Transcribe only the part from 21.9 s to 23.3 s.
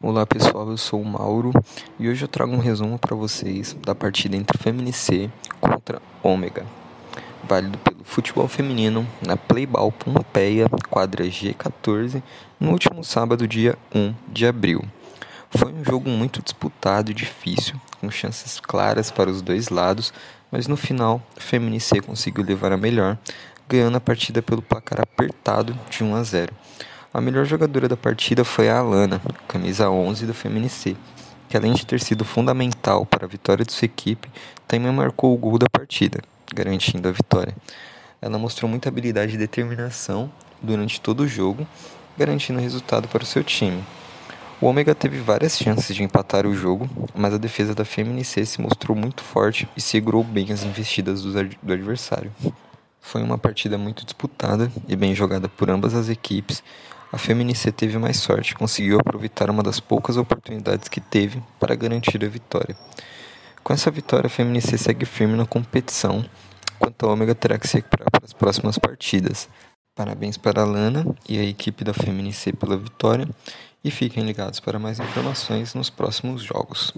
conseguiu levar a melhor,